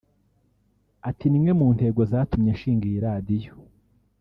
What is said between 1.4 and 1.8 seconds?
mu